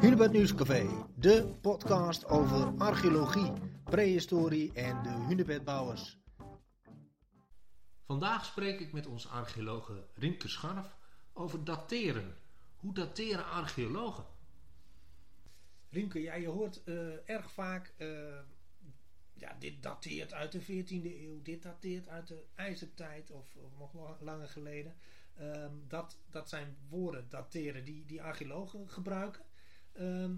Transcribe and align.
Hunebed 0.00 0.32
Nieuwscafé, 0.32 1.06
de 1.16 1.54
podcast 1.60 2.26
over 2.26 2.74
archeologie, 2.78 3.52
prehistorie 3.84 4.72
en 4.72 5.02
de 5.02 5.08
hunebedbouwers. 5.08 6.18
Vandaag 8.06 8.44
spreek 8.44 8.80
ik 8.80 8.92
met 8.92 9.06
onze 9.06 9.28
archeologe 9.28 10.06
Rinke 10.14 10.48
Scharf 10.48 10.96
over 11.32 11.64
dateren. 11.64 12.34
Hoe 12.76 12.94
dateren 12.94 13.44
archeologen? 13.46 14.24
Rinke, 15.90 16.20
ja, 16.20 16.34
je 16.34 16.48
hoort 16.48 16.84
eh, 16.84 17.28
erg 17.28 17.50
vaak, 17.52 17.92
eh, 17.96 18.38
ja, 19.32 19.56
dit 19.58 19.82
dateert 19.82 20.32
uit 20.32 20.52
de 20.52 20.62
14e 20.62 21.20
eeuw, 21.22 21.42
dit 21.42 21.62
dateert 21.62 22.08
uit 22.08 22.28
de 22.28 22.44
ijzertijd 22.54 23.30
of, 23.30 23.56
of 23.56 23.78
nog 23.78 23.92
la- 23.94 24.16
langer 24.20 24.48
geleden. 24.48 24.94
Ehm, 25.34 25.72
dat, 25.88 26.18
dat 26.30 26.48
zijn 26.48 26.76
woorden, 26.88 27.26
dateren, 27.28 27.84
die, 27.84 28.04
die 28.06 28.22
archeologen 28.22 28.88
gebruiken. 28.90 29.42
Ehm, 29.94 30.36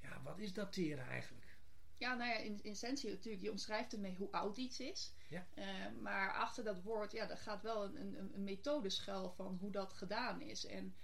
ja, 0.00 0.22
wat 0.22 0.38
is 0.38 0.52
dateren 0.52 1.06
eigenlijk? 1.06 1.56
Ja, 1.96 2.14
nou 2.14 2.30
ja, 2.30 2.36
in, 2.36 2.62
in 2.62 2.70
essentie 2.70 3.10
natuurlijk, 3.10 3.42
je 3.42 3.50
omschrijft 3.50 3.92
ermee 3.92 4.16
hoe 4.16 4.32
oud 4.32 4.56
iets 4.56 4.80
is. 4.80 5.14
Ja. 5.28 5.46
Eh, 5.54 5.64
maar 6.00 6.32
achter 6.32 6.64
dat 6.64 6.82
woord, 6.82 7.12
ja, 7.12 7.26
daar 7.26 7.38
gaat 7.38 7.62
wel 7.62 7.84
een, 7.84 7.96
een, 7.96 8.34
een 8.34 8.44
methode 8.44 8.90
schuil 8.90 9.30
van 9.30 9.56
hoe 9.60 9.70
dat 9.70 9.92
gedaan 9.92 10.40
is. 10.40 10.66
En 10.66 10.94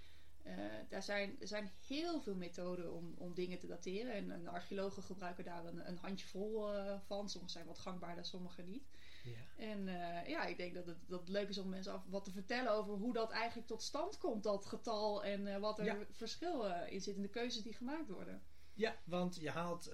eh, 0.43 0.55
daar 0.89 1.03
zijn, 1.03 1.41
er 1.41 1.47
zijn 1.47 1.71
heel 1.87 2.21
veel 2.21 2.35
methoden 2.35 2.93
om, 2.93 3.13
om 3.17 3.33
dingen 3.33 3.59
te 3.59 3.67
dateren. 3.67 4.13
En, 4.13 4.31
en 4.31 4.47
archeologen 4.47 5.03
gebruiken 5.03 5.43
daar 5.43 5.65
een, 5.65 5.87
een 5.87 5.97
handjevol 5.97 6.73
eh 6.73 6.99
van. 7.05 7.29
Sommige 7.29 7.53
zijn 7.53 7.65
wat 7.65 7.79
gangbaarder, 7.79 8.25
sommige 8.25 8.61
niet. 8.61 8.87
Ja. 9.25 9.63
En 9.63 9.87
eh, 9.87 10.29
ja, 10.29 10.45
ik 10.45 10.57
denk 10.57 10.73
dat 10.73 10.85
het, 10.85 10.97
dat 11.07 11.19
het 11.19 11.29
leuk 11.29 11.49
is 11.49 11.57
om 11.57 11.69
mensen 11.69 11.93
af, 11.93 12.05
wat 12.07 12.23
te 12.23 12.31
vertellen 12.31 12.71
over 12.71 12.93
hoe 12.93 13.13
dat 13.13 13.31
eigenlijk 13.31 13.67
tot 13.67 13.83
stand 13.83 14.17
komt, 14.17 14.43
dat 14.43 14.65
getal. 14.65 15.23
En 15.23 15.47
eh, 15.47 15.59
wat 15.59 15.79
er 15.79 15.85
Ja. 15.85 15.97
verschil 16.11 16.67
eh, 16.69 16.93
in 16.93 17.01
zit 17.01 17.15
in 17.15 17.21
de 17.21 17.29
keuzes 17.29 17.63
die 17.63 17.73
gemaakt 17.73 18.09
worden. 18.09 18.43
Ja, 18.73 18.95
want 19.05 19.35
je 19.35 19.49
haalt 19.49 19.91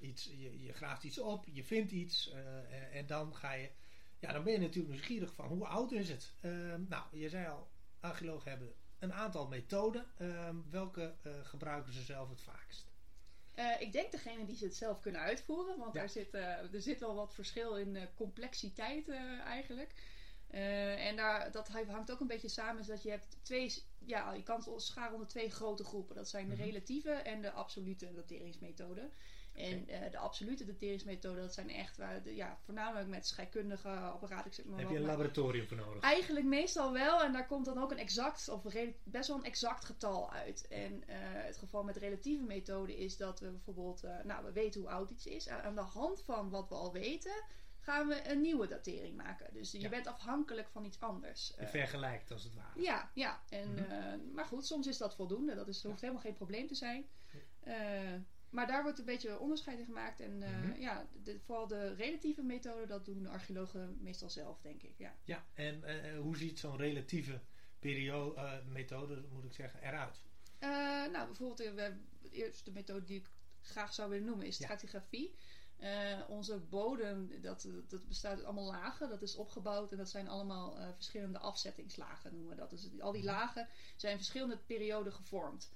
iets, 0.00 0.24
je, 0.24 0.62
je 0.62 0.72
graaft 0.72 1.04
iets 1.04 1.18
op, 1.18 1.46
je 1.52 1.64
vindt 1.64 1.90
iets 1.92 2.32
en 2.92 3.06
dan 3.06 3.34
ga 3.34 3.52
je, 3.52 3.70
ja, 4.18 4.32
dan 4.32 4.44
ben 4.44 4.52
je 4.52 4.58
natuurlijk 4.58 4.94
nieuwsgierig 4.94 5.34
van 5.34 5.46
hoe 5.46 5.66
oud 5.66 5.92
is 5.92 6.08
het? 6.08 6.34
Ehm, 6.40 6.84
nou, 6.88 7.18
je 7.18 7.28
zei 7.28 7.46
al, 7.48 7.70
archeologen 8.00 8.50
hebben 8.50 8.74
een 8.98 9.12
aantal 9.12 9.48
methoden. 9.48 10.06
Ehm, 10.18 10.56
welke 10.70 11.14
gebruiken 11.42 11.92
ze 11.92 12.02
zelf 12.02 12.28
het 12.28 12.42
vaakst? 12.42 12.91
Eh, 13.54 13.80
ik 13.80 13.92
denk 13.92 14.10
degene 14.12 14.44
die 14.44 14.56
ze 14.56 14.64
het 14.64 14.76
zelf 14.76 15.00
kunnen 15.00 15.20
uitvoeren, 15.20 15.78
want 15.78 15.94
Ja. 15.94 16.00
daar 16.00 16.08
zit, 16.08 16.34
eh, 16.34 16.74
er 16.74 16.82
zit 16.82 17.00
wel 17.00 17.14
wat 17.14 17.34
verschil 17.34 17.76
in 17.76 17.96
eh, 17.96 18.02
complexiteit 18.14 19.08
eigenlijk. 19.44 19.94
En 20.48 21.16
daar, 21.16 21.52
dat 21.52 21.68
hangt 21.68 22.10
ook 22.12 22.20
een 22.20 22.26
beetje 22.26 22.48
samen, 22.48 22.80
is 22.80 22.86
dat 22.86 23.02
je 23.02 23.10
hebt 23.10 23.36
twee, 23.42 23.82
ja, 23.98 24.32
je 24.32 24.42
kan 24.42 24.64
het 24.64 24.82
scharen 24.82 25.12
onder 25.12 25.28
twee 25.28 25.50
grote 25.50 25.84
groepen. 25.84 26.14
Dat 26.14 26.28
zijn 26.28 26.48
de 26.48 26.54
Mhm. 26.54 26.62
relatieve 26.64 27.10
en 27.10 27.40
de 27.42 27.50
absolute 27.50 28.12
dateringsmethoden. 28.14 29.12
En 29.54 29.88
eh, 29.88 30.10
de 30.10 30.18
absolute 30.18 30.64
dateringsmethoden, 30.64 31.42
dat 31.42 31.54
zijn 31.54 31.70
echt 31.70 31.96
waar, 31.96 32.22
de, 32.22 32.34
ja, 32.34 32.58
voornamelijk 32.64 33.08
met 33.08 33.26
scheikundige 33.26 33.88
apparaten. 33.88 34.46
Ik 34.46 34.52
zeg 34.54 34.64
maar 34.64 34.78
Heb 34.78 34.90
je 34.90 34.96
een 34.96 35.02
laboratorium 35.02 35.66
voor 35.66 35.76
nodig? 35.76 36.02
Eigenlijk 36.02 36.46
meestal 36.46 36.92
wel. 36.92 37.22
En 37.22 37.32
daar 37.32 37.46
komt 37.46 37.64
dan 37.64 37.78
ook 37.78 37.90
een 37.90 37.98
exact, 37.98 38.48
of 38.48 38.62
best 39.04 39.28
wel 39.28 39.36
een 39.36 39.44
exact 39.44 39.84
getal 39.84 40.32
uit. 40.32 40.66
En 40.68 41.08
eh, 41.08 41.16
het 41.20 41.56
geval 41.56 41.82
met 41.84 41.96
relatieve 41.96 42.42
methode 42.44 42.96
is 42.96 43.16
dat 43.16 43.40
we 43.40 43.50
bijvoorbeeld, 43.50 44.04
eh, 44.04 44.22
nou, 44.24 44.44
we 44.44 44.52
weten 44.52 44.80
hoe 44.80 44.90
oud 44.90 45.10
iets 45.10 45.26
is. 45.26 45.48
Aan 45.48 45.74
de 45.74 45.80
hand 45.80 46.22
van 46.22 46.50
wat 46.50 46.68
we 46.68 46.74
al 46.74 46.92
weten, 46.92 47.44
gaan 47.80 48.08
we 48.08 48.30
een 48.30 48.40
nieuwe 48.40 48.66
datering 48.66 49.16
maken. 49.16 49.52
Dus 49.52 49.72
je 49.72 49.80
Ja. 49.80 49.88
bent 49.88 50.06
afhankelijk 50.06 50.68
van 50.68 50.84
iets 50.84 51.00
anders. 51.00 51.52
Je 51.58 51.66
vergelijkt 51.66 52.30
als 52.30 52.44
het 52.44 52.54
ware. 52.54 52.82
ja, 52.82 53.10
ja. 53.14 53.42
En, 53.48 53.72
Mhm. 53.74 54.32
maar 54.34 54.44
goed, 54.44 54.66
soms 54.66 54.86
is 54.86 54.98
dat 54.98 55.14
voldoende. 55.14 55.54
Dat 55.54 55.68
is, 55.68 55.82
hoeft 55.82 56.00
helemaal 56.00 56.22
geen 56.22 56.34
probleem 56.34 56.66
te 56.66 56.74
zijn. 56.74 57.06
Eh, 57.60 57.74
maar 58.52 58.66
daar 58.66 58.82
wordt 58.82 58.98
een 58.98 59.04
beetje 59.04 59.38
onderscheid 59.38 59.78
in 59.78 59.84
gemaakt. 59.84 60.20
En 60.20 60.42
eh, 60.42 60.50
Mhm. 60.50 60.80
ja, 60.80 61.06
de, 61.22 61.38
vooral 61.40 61.66
de 61.66 61.94
relatieve 61.94 62.42
methode, 62.42 62.86
dat 62.86 63.04
doen 63.04 63.22
de 63.22 63.28
archeologen 63.28 63.96
meestal 64.00 64.30
zelf, 64.30 64.60
denk 64.60 64.82
ik. 64.82 64.94
Ja. 64.98 65.14
Ja, 65.24 65.44
en 65.54 65.84
eh, 65.84 66.18
hoe 66.18 66.36
ziet 66.36 66.58
zo'n 66.58 66.76
relatieve 66.76 67.40
periode, 67.78 68.40
eh, 68.40 68.64
methode, 68.66 69.22
moet 69.32 69.44
ik 69.44 69.52
zeggen, 69.52 69.80
eruit? 69.82 70.22
Eh, 70.58 70.68
nou, 71.12 71.26
bijvoorbeeld 71.26 71.60
eh, 71.60 71.72
we, 71.74 71.96
de 72.22 72.30
eerste 72.30 72.70
methode 72.70 73.04
die 73.04 73.18
ik 73.18 73.26
graag 73.60 73.94
zou 73.94 74.10
willen 74.10 74.26
noemen 74.26 74.46
is 74.46 74.58
Ja. 74.58 74.64
stratigrafie. 74.64 75.34
Eh, 75.76 76.20
onze 76.28 76.58
bodem, 76.58 77.40
dat, 77.40 77.68
dat 77.88 78.08
bestaat 78.08 78.36
uit 78.36 78.44
allemaal 78.44 78.66
lagen. 78.66 79.08
Dat 79.08 79.22
is 79.22 79.34
opgebouwd 79.36 79.90
en 79.92 79.96
dat 79.96 80.08
zijn 80.10 80.28
allemaal 80.28 80.78
eh, 80.78 80.88
verschillende 80.94 81.38
afzettingslagen 81.38 82.32
noemen 82.32 82.50
we 82.50 82.56
dat. 82.56 82.70
Dus 82.70 82.88
al 83.00 83.12
die 83.12 83.22
Mhm. 83.22 83.30
lagen 83.30 83.68
zijn 83.96 84.16
verschillende 84.16 84.56
perioden 84.56 85.12
gevormd. 85.12 85.70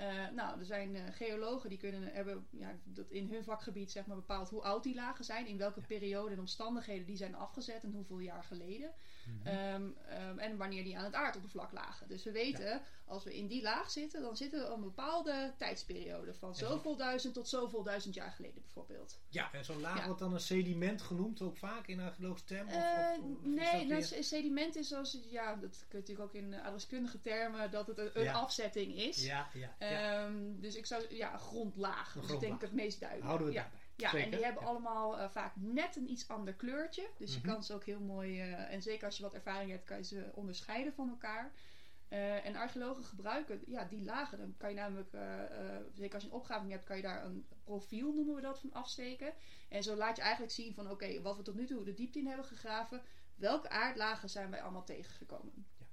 Eh, 0.00 0.28
nou, 0.34 0.58
er 0.58 0.64
zijn 0.64 0.96
eh, 0.96 1.02
geologen 1.10 1.68
die 1.68 1.78
kunnen 1.78 2.12
hebben 2.12 2.46
ja, 2.50 2.78
dat 2.84 3.10
in 3.10 3.28
hun 3.28 3.44
vakgebied 3.44 3.90
zeg 3.90 4.06
maar, 4.06 4.16
bepaald 4.16 4.48
hoe 4.48 4.62
oud 4.62 4.82
die 4.82 4.94
lagen 4.94 5.24
zijn, 5.24 5.46
in 5.46 5.58
welke 5.58 5.80
periode 5.80 6.32
en 6.32 6.40
omstandigheden 6.40 7.06
die 7.06 7.16
zijn 7.16 7.34
afgezet 7.34 7.82
en 7.82 7.92
hoeveel 7.92 8.18
jaar 8.18 8.44
geleden. 8.44 8.94
Mhm. 9.26 9.46
Ehm, 9.46 9.82
ehm, 10.08 10.38
en 10.38 10.56
wanneer 10.56 10.84
die 10.84 10.98
aan 10.98 11.04
het 11.04 11.14
aardoppervlak 11.14 11.72
lagen. 11.72 12.08
Dus 12.08 12.24
we 12.24 12.30
weten, 12.32 12.82
als 13.04 13.24
we 13.24 13.36
in 13.36 13.46
die 13.46 13.62
laag 13.62 13.90
zitten, 13.90 14.22
dan 14.22 14.36
zitten 14.36 14.60
we 14.62 14.74
een 14.74 14.80
bepaalde 14.80 15.52
tijdsperiode. 15.56 16.34
Van 16.34 16.54
zo- 16.54 16.66
zoveel 16.68 16.96
duizend 16.96 17.34
tot 17.34 17.48
zoveel 17.48 17.82
duizend 17.82 18.14
jaar 18.14 18.30
geleden 18.30 18.62
bijvoorbeeld. 18.62 19.18
Ja, 19.28 19.52
en 19.52 19.64
zo'n 19.64 19.80
laag 19.80 19.98
Ja. 19.98 20.04
wordt 20.04 20.20
dan 20.20 20.32
een 20.34 20.40
sediment 20.40 21.02
genoemd, 21.02 21.42
ook 21.42 21.56
vaak 21.56 21.86
in 21.86 22.00
archeologische 22.00 22.46
termen? 22.46 22.74
Of, 22.74 22.82
Eh, 22.82 23.22
of- 23.22 23.36
of 23.36 23.44
is 23.44 23.54
nee, 23.54 23.86
nou, 23.86 23.88
weer- 23.88 24.24
sediment 24.24 24.76
is 24.76 24.88
zoals, 24.88 25.18
ja, 25.30 25.56
dat 25.56 25.70
kun 25.78 25.86
je 25.88 25.96
natuurlijk 25.98 26.28
ook 26.28 26.34
in 26.34 26.54
adreskundige 26.54 27.20
termen, 27.20 27.70
dat 27.70 27.86
het 27.86 27.98
een, 27.98 28.10
een 28.14 28.22
Ja. 28.22 28.32
afzetting 28.32 28.94
is. 28.94 29.24
Ja, 29.24 29.48
ja. 29.54 29.74
Ehm, 29.78 30.60
dus 30.60 30.74
ik 30.74 30.86
zou, 30.86 31.14
ja, 31.14 31.36
grondlaag. 31.36 32.14
Een 32.14 32.20
Dat 32.20 32.30
is 32.30 32.38
denk 32.38 32.40
ik 32.40 32.46
grondlaag. 32.48 32.60
het 32.70 32.72
meest 32.72 32.98
duidelijk. 33.00 33.28
Houden 33.28 33.46
we 33.48 33.52
ja. 33.54 33.60
daarbij. 33.62 33.79
Ja, 34.00 34.10
Zeker. 34.10 34.24
en 34.26 34.30
die 34.36 34.44
hebben 34.44 34.62
Ja. 34.62 34.68
allemaal 34.68 35.18
eh, 35.18 35.30
vaak 35.30 35.52
net 35.56 35.96
een 35.96 36.10
iets 36.10 36.28
ander 36.28 36.54
kleurtje. 36.54 37.08
Dus 37.18 37.36
Mhm. 37.36 37.46
je 37.46 37.52
kan 37.52 37.64
ze 37.64 37.74
ook 37.74 37.84
heel 37.84 38.00
mooi, 38.00 38.40
eh, 38.40 38.72
en 38.72 38.82
zeker 38.82 39.04
als 39.06 39.16
je 39.16 39.22
wat 39.22 39.34
ervaring 39.34 39.70
hebt, 39.70 39.84
kan 39.84 39.96
je 39.96 40.04
ze 40.04 40.30
onderscheiden 40.34 40.92
van 40.92 41.08
elkaar. 41.10 41.52
Eh, 42.08 42.46
en 42.46 42.56
archeologen 42.56 43.04
gebruiken 43.04 43.60
ja, 43.66 43.84
die 43.84 44.04
lagen. 44.04 44.38
Dan 44.38 44.54
kan 44.56 44.68
je 44.70 44.76
namelijk, 44.76 45.08
zeker 45.94 46.14
als 46.14 46.22
je 46.22 46.28
een 46.28 46.34
opgraving 46.34 46.70
hebt, 46.70 46.84
kan 46.84 46.96
je 46.96 47.02
daar 47.02 47.24
een 47.24 47.46
profiel, 47.64 48.12
noemen 48.12 48.34
we 48.34 48.40
dat, 48.40 48.60
van 48.60 48.72
afsteken. 48.72 49.32
En 49.68 49.82
zo 49.82 49.94
laat 49.96 50.16
je 50.16 50.22
eigenlijk 50.22 50.52
zien 50.52 50.74
van, 50.74 50.90
oké, 50.90 51.20
wat 51.22 51.36
we 51.36 51.42
tot 51.42 51.54
nu 51.54 51.66
toe 51.66 51.84
de 51.84 51.94
diepte 51.94 52.18
in 52.18 52.26
hebben 52.26 52.44
gegraven, 52.46 53.02
welke 53.34 53.68
aardlagen 53.68 54.28
zijn 54.30 54.50
wij 54.50 54.62
allemaal 54.62 54.84
tegengekomen. 54.84 55.66
Ja. 55.78 55.86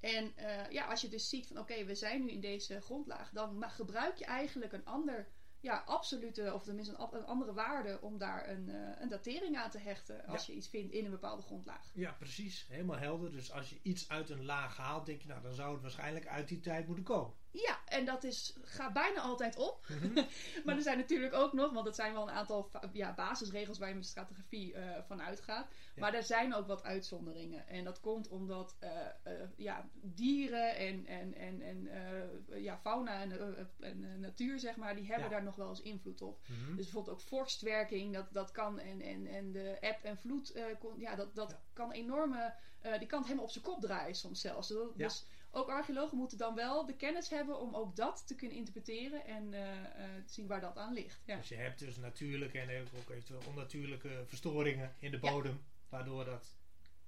En 0.00 0.32
ja, 0.70 0.84
als 0.84 1.00
je 1.00 1.08
dus 1.08 1.28
ziet 1.28 1.46
van, 1.46 1.58
oké, 1.58 1.84
we 1.84 1.94
zijn 1.94 2.20
nu 2.24 2.30
in 2.30 2.40
deze 2.40 2.80
grondlaag, 2.80 3.30
dan 3.30 3.70
gebruik 3.70 4.16
je 4.16 4.24
eigenlijk 4.24 4.72
een 4.72 4.84
ander 4.84 5.28
ja, 5.60 5.82
absolute, 5.86 6.54
of 6.54 6.62
tenminste 6.62 7.08
een, 7.10 7.24
andere 7.24 7.52
waarde 7.52 8.00
om 8.00 8.18
daar 8.18 8.48
een, 8.48 8.68
eh, 8.68 9.00
een 9.00 9.08
datering 9.08 9.56
aan 9.56 9.70
te 9.70 9.78
hechten 9.78 10.26
als 10.26 10.46
je 10.46 10.54
iets 10.54 10.68
vindt 10.68 10.92
in 10.92 11.04
een 11.04 11.10
bepaalde 11.10 11.42
grondlaag. 11.42 11.90
Ja, 11.94 12.12
precies. 12.12 12.66
Helemaal 12.68 12.98
helder. 12.98 13.32
Dus 13.32 13.52
als 13.52 13.70
je 13.70 13.78
iets 13.82 14.08
uit 14.08 14.30
een 14.30 14.44
laag 14.44 14.76
haalt, 14.76 15.06
denk 15.06 15.22
je, 15.22 15.28
nou, 15.28 15.42
dan 15.42 15.54
zou 15.54 15.72
het 15.72 15.82
waarschijnlijk 15.82 16.26
uit 16.26 16.48
die 16.48 16.60
tijd 16.60 16.86
moeten 16.86 17.04
komen. 17.04 17.34
Ja, 17.50 17.78
en 17.84 18.04
dat 18.04 18.24
is, 18.24 18.56
gaat 18.62 18.92
bijna 18.92 19.20
altijd 19.20 19.56
op. 19.56 19.86
Mhm. 19.88 20.12
maar 20.64 20.76
er 20.76 20.82
zijn 20.82 20.98
natuurlijk 20.98 21.34
ook 21.34 21.52
nog, 21.52 21.72
want 21.72 21.86
het 21.86 21.94
zijn 21.94 22.12
wel 22.12 22.22
een 22.22 22.34
aantal 22.34 22.70
ja, 22.92 23.14
basisregels 23.14 23.78
waar 23.78 23.88
je 23.88 23.94
met 23.94 24.06
strategie 24.06 24.74
eh 24.74 25.02
van 25.06 25.22
uitgaat. 25.22 25.66
Ja. 25.94 26.00
Maar 26.00 26.14
er 26.14 26.22
zijn 26.22 26.54
ook 26.54 26.66
wat 26.66 26.82
uitzonderingen. 26.82 27.68
En 27.68 27.84
dat 27.84 28.00
komt 28.00 28.28
omdat 28.28 28.76
eh, 28.78 28.90
eh, 29.22 29.48
ja, 29.56 29.88
dieren 29.92 30.76
en, 30.76 31.06
en, 31.06 31.34
en, 31.34 31.60
en 31.62 31.88
ja, 32.62 32.78
fauna 32.78 33.20
en, 33.22 33.68
en 33.80 34.20
natuur, 34.20 34.58
zeg 34.58 34.76
maar, 34.76 34.94
die 34.94 35.06
hebben 35.06 35.24
Ja. 35.24 35.30
daar 35.34 35.42
nog 35.42 35.56
wel 35.56 35.68
eens 35.68 35.82
invloed 35.82 36.22
op. 36.22 36.40
Mhm. 36.46 36.76
Dus 36.76 36.84
bijvoorbeeld 36.84 37.16
ook 37.16 37.22
vorstwerking, 37.22 38.14
dat, 38.14 38.26
dat 38.32 38.50
kan. 38.50 38.78
En, 38.78 39.00
en, 39.00 39.26
en 39.26 39.52
de 39.52 39.70
eb 39.80 40.02
en 40.04 40.18
vloed, 40.18 40.54
kon- 40.78 40.98
ja, 40.98 41.14
dat, 41.14 41.34
dat 41.34 41.50
Ja. 41.50 41.60
kan 41.72 41.92
enorme. 41.92 42.54
die 42.98 43.06
kan 43.06 43.18
het 43.18 43.26
helemaal 43.26 43.44
op 43.46 43.50
zijn 43.50 43.64
kop 43.64 43.80
draaien 43.80 44.14
soms 44.14 44.40
zelfs. 44.40 44.68
Dus, 44.68 44.86
dus 44.96 45.24
ook 45.50 45.68
archeologen 45.68 46.18
moeten 46.18 46.38
dan 46.38 46.54
wel 46.54 46.86
de 46.86 46.96
kennis 46.96 47.28
hebben 47.30 47.60
om 47.60 47.74
ook 47.74 47.96
dat 47.96 48.26
te 48.26 48.34
kunnen 48.34 48.56
interpreteren 48.56 49.24
en 49.24 49.54
eh, 49.54 49.78
eh, 49.84 50.24
te 50.26 50.32
zien 50.32 50.46
waar 50.46 50.60
dat 50.60 50.76
aan 50.76 50.92
ligt. 50.92 51.22
Ja. 51.26 51.36
Dus 51.36 51.48
je 51.48 51.54
hebt 51.54 51.78
dus 51.78 51.96
natuurlijke 51.96 52.58
en 52.58 52.80
ook 52.98 53.10
eventueel 53.10 53.42
onnatuurlijke 53.48 54.24
verstoringen 54.26 54.94
in 54.98 55.10
de 55.10 55.18
Ja. 55.22 55.30
bodem, 55.32 55.60
waardoor 55.88 56.24
dat 56.24 56.56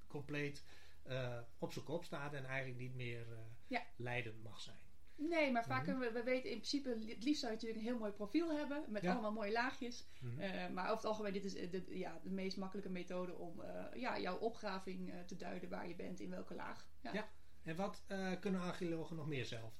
compleet 0.08 0.64
eh, 1.02 1.38
op 1.58 1.72
zijn 1.72 1.84
kop 1.84 2.04
staat 2.04 2.34
en 2.34 2.44
eigenlijk 2.44 2.80
niet 2.80 2.94
meer 2.94 3.26
Ja. 3.66 3.82
leidend 3.96 4.42
mag 4.42 4.60
zijn. 4.60 4.76
Nee, 5.16 5.52
maar 5.52 5.64
vaak 5.64 5.86
Mhm. 5.86 5.98
we, 5.98 6.10
we 6.12 6.22
weten 6.22 6.50
in 6.50 6.56
principe, 6.56 6.88
het 6.88 7.24
liefst 7.24 7.40
zou 7.40 7.52
je 7.52 7.58
natuurlijk 7.58 7.80
een 7.80 7.90
heel 7.90 7.98
mooi 7.98 8.12
profiel 8.12 8.56
hebben 8.56 8.84
met 8.88 9.02
Ja. 9.02 9.12
allemaal 9.12 9.32
mooie 9.32 9.52
laagjes. 9.52 10.06
Mhm. 10.20 10.72
Maar 10.72 10.84
over 10.84 10.96
het 10.96 11.04
algemeen, 11.04 11.32
dit 11.32 11.44
is 11.44 11.52
de, 11.52 11.84
ja, 11.98 12.20
de 12.22 12.30
meest 12.30 12.56
makkelijke 12.56 12.90
methode 12.90 13.34
om 13.34 13.62
ja, 13.94 14.18
jouw 14.20 14.36
opgraving 14.38 15.12
te 15.26 15.36
duiden 15.36 15.68
waar 15.68 15.88
je 15.88 15.94
bent, 15.94 16.20
in 16.20 16.30
welke 16.30 16.54
laag. 16.54 16.88
Ja. 17.00 17.12
Ja. 17.12 17.28
En 17.62 17.76
wat 17.76 18.02
eh, 18.06 18.32
kunnen 18.40 18.60
archeologen 18.60 19.16
nog 19.16 19.26
meer 19.26 19.44
zelf? 19.46 19.72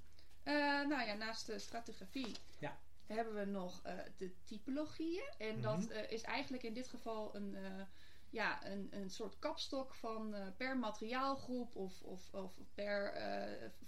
Eh, 0.42 0.54
nou 0.86 1.02
ja, 1.06 1.14
naast 1.14 1.46
de 1.46 1.58
stratigrafie 1.58 2.36
Ja. 2.58 2.78
hebben 3.06 3.34
we 3.34 3.44
nog 3.44 3.80
eh, 3.84 3.94
de 4.16 4.34
typologieën. 4.44 5.32
En 5.38 5.52
Mhm. 5.54 5.60
dat 5.62 5.86
eh, 5.88 6.10
is 6.10 6.22
eigenlijk 6.22 6.62
in 6.62 6.74
dit 6.74 6.88
geval 6.88 7.34
een, 7.36 7.56
ja, 8.30 8.66
een, 8.66 8.88
een 8.90 9.10
soort 9.10 9.38
kapstok 9.38 9.94
van 9.94 10.34
per 10.56 10.76
materiaalgroep 10.78 11.76
of, 11.76 12.02
of, 12.02 12.34
of 12.34 12.52
per 12.74 13.12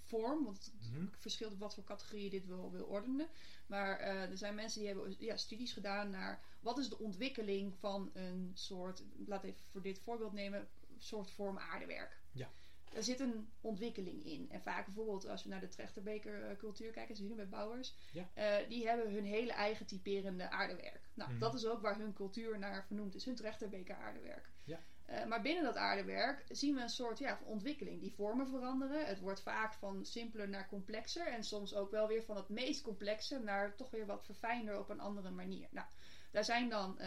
vorm. 0.04 0.44
Want 0.44 0.64
het 0.64 0.90
Mhm. 0.90 1.06
verschilt 1.18 1.52
op 1.52 1.58
wat 1.58 1.74
voor 1.74 1.84
categorie 1.84 2.24
je 2.24 2.30
dit 2.30 2.46
wil, 2.46 2.70
wil 2.72 2.84
ordenen. 2.84 3.28
Maar 3.66 3.98
er 4.00 4.36
zijn 4.36 4.54
mensen 4.54 4.78
die 4.80 4.88
hebben 4.88 5.14
ja, 5.18 5.36
studies 5.36 5.72
gedaan 5.72 6.10
naar 6.10 6.40
wat 6.60 6.78
is 6.78 6.88
de 6.88 6.98
ontwikkeling 6.98 7.74
van 7.78 8.10
een 8.14 8.50
soort, 8.54 9.02
laat 9.26 9.44
even 9.44 9.64
voor 9.70 9.82
dit 9.82 9.98
voorbeeld 9.98 10.32
nemen, 10.32 10.68
soort 10.98 11.30
vorm 11.30 11.58
aardewerk. 11.58 12.20
Ja. 12.32 12.50
Er 12.94 13.02
zit 13.02 13.20
een 13.20 13.48
ontwikkeling 13.60 14.24
in. 14.24 14.50
En 14.50 14.62
vaak 14.62 14.84
bijvoorbeeld 14.84 15.26
als 15.28 15.42
we 15.42 15.48
naar 15.48 15.60
de 15.60 15.68
Trechterbeker 15.68 16.42
eh, 16.50 16.56
cultuur 16.56 16.90
kijken, 16.92 17.16
zien 17.16 17.28
we 17.28 17.34
bij 17.34 17.48
bouwers, 17.48 17.94
Ja. 18.12 18.28
eh, 18.34 18.68
die 18.68 18.86
hebben 18.88 19.12
hun 19.12 19.24
hele 19.24 19.52
eigen 19.52 19.86
typerende 19.86 20.50
aardewerk. 20.50 21.10
Nou, 21.14 21.30
Mhm. 21.30 21.38
dat 21.40 21.54
is 21.54 21.66
ook 21.66 21.80
waar 21.80 21.98
hun 21.98 22.12
cultuur 22.12 22.58
naar 22.58 22.84
vernoemd 22.86 23.14
is, 23.14 23.24
hun 23.24 23.34
Trechterbeker 23.34 23.96
aardewerk. 23.96 24.50
Ja. 24.64 24.80
Eh, 25.06 25.24
maar 25.26 25.42
binnen 25.42 25.64
dat 25.64 25.76
aardewerk 25.76 26.44
zien 26.48 26.74
we 26.74 26.80
een 26.80 26.88
soort 26.88 27.18
ja, 27.18 27.40
ontwikkeling. 27.44 28.00
Die 28.00 28.12
vormen 28.14 28.48
veranderen. 28.48 29.06
Het 29.06 29.20
wordt 29.20 29.42
vaak 29.42 29.74
van 29.74 30.04
simpeler 30.04 30.48
naar 30.48 30.68
complexer. 30.68 31.26
En 31.26 31.44
soms 31.44 31.74
ook 31.74 31.90
wel 31.90 32.08
weer 32.08 32.22
van 32.22 32.36
het 32.36 32.48
meest 32.48 32.82
complexe 32.82 33.38
naar 33.38 33.74
toch 33.76 33.90
weer 33.90 34.06
wat 34.06 34.24
verfijnder 34.24 34.78
op 34.78 34.88
een 34.90 35.00
andere 35.00 35.30
manier. 35.30 35.68
Nou, 35.70 35.86
daar 36.30 36.44
zijn 36.44 36.68
dan, 36.68 36.98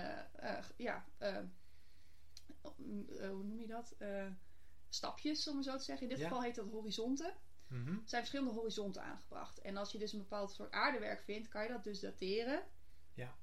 ja, 0.78 1.06
hoe 3.30 3.44
noem 3.44 3.60
je 3.60 3.68
dat? 3.68 3.96
Stapjes, 4.96 5.48
om 5.48 5.56
het 5.56 5.66
zo 5.66 5.78
te 5.78 5.84
zeggen. 5.84 6.04
In 6.08 6.14
dit 6.14 6.22
Ja. 6.22 6.28
geval 6.28 6.44
heet 6.44 6.56
dat 6.56 6.70
horizonten. 6.70 7.34
Mhm. 7.68 7.88
Er 7.94 8.02
zijn 8.06 8.22
verschillende 8.22 8.54
horizonten 8.54 9.02
aangebracht. 9.04 9.60
En 9.62 9.78
als 9.78 9.92
je 9.92 9.98
dus 9.98 10.14
een 10.14 10.20
bepaald 10.20 10.52
soort 10.52 10.72
aardewerk 10.72 11.22
vindt, 11.24 11.48
kan 11.48 11.64
je 11.64 11.70
dat 11.70 11.84
dus 11.84 12.00
dateren 12.00 12.64
Ja. 13.14 13.38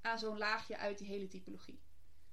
aan 0.00 0.18
zo'n 0.18 0.38
laagje 0.38 0.76
uit 0.78 0.98
die 0.98 1.06
hele 1.08 1.28
typologie. 1.28 1.80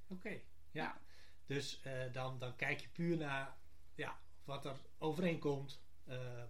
Oké, 0.08 0.30
ja. 0.30 0.42
Ja. 0.72 1.02
Dus 1.46 1.82
eh, 1.82 2.14
dan, 2.14 2.40
dan 2.40 2.56
kijk 2.56 2.80
je 2.80 2.90
puur 2.90 3.18
naar 3.18 3.58
ja, 3.96 4.20
wat 4.44 4.66
er 4.66 4.76
overeenkomt 4.98 5.82
eh, 6.06 6.44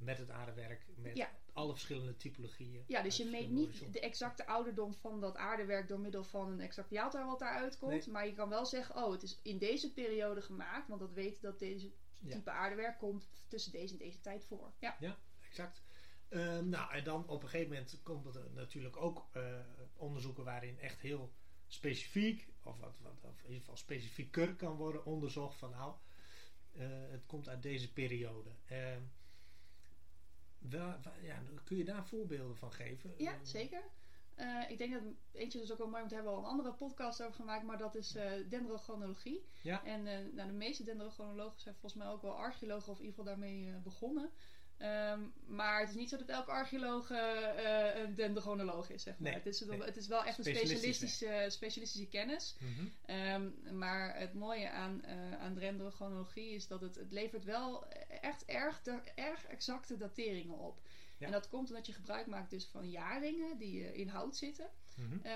met 0.00 0.18
het 0.18 0.30
aardewerk, 0.30 0.86
met 0.96 1.16
Ja. 1.16 1.30
alle 1.52 1.72
verschillende 1.72 2.16
typologieën. 2.16 2.84
Ja, 2.86 3.02
dus 3.02 3.16
je 3.16 3.24
meet 3.24 3.50
niet 3.50 3.92
de 3.92 4.00
exacte 4.00 4.46
ouderdom 4.46 4.94
van 4.94 5.20
dat 5.20 5.36
aardewerk 5.36 5.88
door 5.88 6.00
middel 6.00 6.24
van 6.24 6.48
een 6.52 6.60
exact 6.60 6.90
jaartal 6.90 7.26
wat 7.26 7.38
daaruit 7.38 7.78
komt. 7.78 7.90
Nee. 7.92 8.08
Maar 8.10 8.26
je 8.26 8.32
kan 8.32 8.48
wel 8.48 8.66
zeggen, 8.66 8.94
oh, 9.04 9.12
het 9.12 9.22
is 9.22 9.40
in 9.42 9.58
deze 9.58 9.92
periode 9.92 10.42
gemaakt, 10.42 10.88
want 10.88 11.00
dat 11.00 11.12
weet 11.12 11.40
dat 11.40 11.58
deze 11.58 11.90
Ja. 12.22 12.30
type 12.30 12.50
aardewerk 12.50 12.98
komt 12.98 13.28
tussen 13.48 13.72
deze 13.72 13.92
en 13.92 13.98
deze 13.98 14.20
tijd 14.20 14.44
voor. 14.44 14.72
Ja, 14.78 14.96
Exact. 15.48 15.82
Eh, 16.28 16.58
nou, 16.58 16.92
en 16.92 17.04
dan 17.04 17.28
op 17.28 17.42
een 17.42 17.48
gegeven 17.48 17.72
moment 17.72 18.00
komt 18.02 18.34
er 18.34 18.50
natuurlijk 18.54 18.96
ook 18.96 19.28
eh, 19.32 19.60
onderzoeken 19.96 20.44
waarin 20.44 20.78
echt 20.78 21.00
heel 21.00 21.32
specifiek, 21.66 22.48
of 22.62 22.78
wat, 22.78 22.98
wat 23.00 23.18
of 23.24 23.36
in 23.38 23.42
ieder 23.44 23.58
geval 23.60 23.76
specifieker 23.76 24.54
kan 24.54 24.76
worden 24.76 25.04
onderzocht 25.04 25.58
van 25.58 25.70
nou, 25.70 25.94
eh, 26.72 26.88
het 27.10 27.26
komt 27.26 27.48
uit 27.48 27.62
deze 27.62 27.92
periode. 27.92 28.50
Wel, 30.68 30.94
ja, 31.22 31.42
kun 31.64 31.76
je 31.76 31.84
daar 31.84 32.06
voorbeelden 32.06 32.56
van 32.56 32.72
geven? 32.72 33.14
ja 33.16 33.32
Eh, 33.32 33.38
zeker. 33.42 33.82
Eh, 34.34 34.70
ik 34.70 34.78
denk 34.78 34.92
dat 34.92 35.02
eentje 35.32 35.58
dus 35.58 35.72
ook 35.72 35.78
wel 35.78 35.88
mooi, 35.88 36.00
want 36.00 36.12
hebben 36.12 36.30
we 36.32 36.38
al 36.38 36.44
een 36.44 36.50
andere 36.50 36.72
podcast 36.72 37.22
over 37.22 37.34
gemaakt, 37.34 37.64
maar 37.64 37.78
dat 37.78 37.94
is 37.94 38.14
eh 38.14 38.32
dendrochronologie. 38.48 39.44
Ja. 39.62 39.84
En 39.84 40.02
nou, 40.34 40.48
de 40.48 40.52
meeste 40.52 40.84
dendrochronologen 40.84 41.60
zijn 41.60 41.74
volgens 41.74 42.02
mij 42.02 42.12
ook 42.12 42.22
wel 42.22 42.36
archeologen 42.36 42.92
of 42.92 42.98
in 42.98 43.04
ieder 43.04 43.18
geval 43.18 43.34
daarmee 43.34 43.72
begonnen. 43.82 44.30
Ehm, 44.80 45.20
maar 45.46 45.80
het 45.80 45.88
is 45.88 45.94
niet 45.94 46.08
zo 46.08 46.16
dat 46.16 46.28
elke 46.28 46.50
archeoloog 46.50 47.10
eh, 47.10 47.88
eh, 47.88 48.02
een 48.02 48.14
dendrochronoloog 48.14 48.90
is, 48.90 49.02
zeg 49.02 49.18
maar. 49.18 49.30
Nee, 49.30 49.38
het, 49.38 49.46
is, 49.46 49.60
nee. 49.60 49.82
het 49.82 49.96
is 49.96 50.06
wel 50.06 50.24
echt 50.24 50.38
een 50.38 50.44
Specialistisch, 50.44 50.78
specialistische, 50.78 51.46
specialistische 51.50 52.08
kennis. 52.08 52.56
mhm. 52.58 52.86
Ehm, 53.04 53.78
maar 53.78 54.18
het 54.18 54.34
mooie 54.34 54.70
aan, 54.70 55.04
eh 55.04 55.40
aan 55.40 55.54
dendrochronologie 55.54 56.54
is 56.54 56.66
dat 56.66 56.80
het, 56.80 56.94
het 56.94 57.12
levert 57.12 57.44
wel 57.44 57.86
echt 58.20 58.44
erg, 58.44 58.82
de, 58.82 59.00
erg 59.14 59.46
exacte 59.46 59.96
dateringen 59.96 60.58
op. 60.58 60.80
Ja. 61.18 61.26
En 61.26 61.32
dat 61.32 61.48
komt 61.48 61.68
omdat 61.68 61.86
je 61.86 61.92
gebruik 61.92 62.26
maakt 62.26 62.50
dus 62.50 62.66
van 62.66 62.90
jaringen 62.90 63.58
die 63.58 63.94
in 63.94 64.08
hout 64.08 64.36
zitten. 64.36 64.70
Mhm. 64.96 65.26